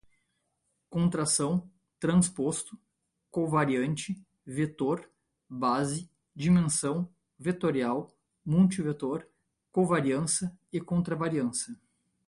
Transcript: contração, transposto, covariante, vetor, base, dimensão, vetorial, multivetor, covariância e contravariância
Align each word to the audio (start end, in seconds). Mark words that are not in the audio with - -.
contração, 0.89 1.69
transposto, 1.99 2.75
covariante, 3.29 4.19
vetor, 4.43 5.07
base, 5.47 6.09
dimensão, 6.35 7.07
vetorial, 7.37 8.11
multivetor, 8.43 9.27
covariância 9.71 10.51
e 10.73 10.81
contravariância 10.81 11.79